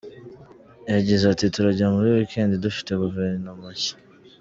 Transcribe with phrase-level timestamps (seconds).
[0.93, 3.95] Yagize ati "Turajya muri Wikendi dufite Guverinoma nshya.